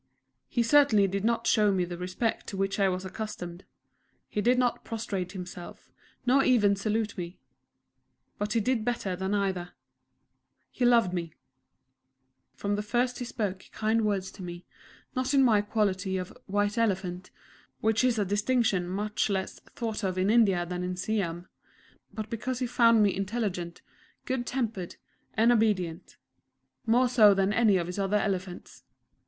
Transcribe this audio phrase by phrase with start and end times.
[0.47, 3.65] He certainly did not show me the respect to which I was accustomed;
[4.27, 5.91] he did not prostrate himself,
[6.25, 7.37] nor even salute me;
[8.39, 9.73] but he did better than either
[10.71, 11.33] he loved me.
[12.55, 14.65] From the first he spoke kind words to me,
[15.15, 17.29] not in my quality of "White Elephant,"
[17.79, 21.47] which is a distinction much less thought of in India than in Siam,
[22.11, 23.83] but because he found me intelligent,
[24.25, 24.95] good tempered,
[25.35, 26.17] and obedient
[26.87, 28.81] more so than any of his other elephants.